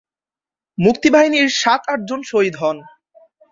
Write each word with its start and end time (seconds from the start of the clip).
মুক্তিবাহিনীর 0.77 1.47
সাত-আটজন 1.61 2.21
শহীদ 2.23 2.55
হন। 2.55 2.77